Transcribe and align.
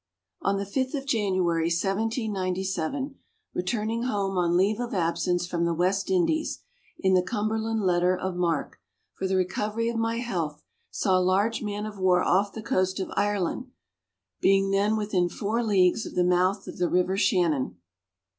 On 0.41 0.57
the 0.57 0.63
5th 0.65 0.95
of 0.95 1.05
January, 1.05 1.67
1797, 1.69 3.19
returning 3.53 4.01
home 4.01 4.35
on 4.35 4.57
leave 4.57 4.79
of 4.79 4.95
absence 4.95 5.45
from 5.45 5.63
the 5.65 5.75
West 5.75 6.09
Indies, 6.09 6.63
in 6.97 7.13
the 7.13 7.21
Cumberland 7.21 7.81
letter 7.83 8.17
of 8.17 8.35
marque, 8.35 8.79
for 9.13 9.27
the 9.27 9.35
recovery 9.35 9.89
of 9.89 9.97
my 9.97 10.17
health, 10.17 10.63
saw 10.89 11.19
a 11.19 11.21
large 11.21 11.61
man 11.61 11.85
of 11.85 11.99
war 11.99 12.23
off 12.23 12.51
the 12.51 12.63
coast 12.63 12.99
of 12.99 13.11
Ireland, 13.15 13.67
being 14.39 14.71
then 14.71 14.97
within 14.97 15.29
four 15.29 15.63
leagues 15.63 16.07
of 16.07 16.15
the 16.15 16.23
mouth 16.23 16.65
of 16.67 16.79
the 16.79 16.89
river 16.89 17.15
Shannon. 17.15 17.77